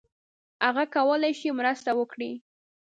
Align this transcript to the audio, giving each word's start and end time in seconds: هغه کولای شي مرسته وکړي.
هغه 0.65 0.83
کولای 0.95 1.33
شي 1.39 1.49
مرسته 1.59 1.91
وکړي. 1.99 2.31